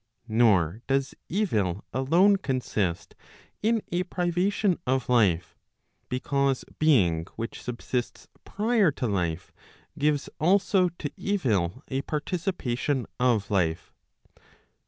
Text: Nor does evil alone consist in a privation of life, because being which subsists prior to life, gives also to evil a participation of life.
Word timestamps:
Nor 0.27 0.81
does 0.87 1.13
evil 1.29 1.85
alone 1.93 2.37
consist 2.37 3.13
in 3.61 3.83
a 3.91 4.01
privation 4.01 4.79
of 4.87 5.07
life, 5.09 5.55
because 6.09 6.65
being 6.79 7.25
which 7.35 7.61
subsists 7.61 8.27
prior 8.43 8.89
to 8.93 9.05
life, 9.05 9.53
gives 9.99 10.27
also 10.39 10.89
to 10.97 11.11
evil 11.17 11.83
a 11.87 12.01
participation 12.01 13.05
of 13.19 13.51
life. 13.51 13.93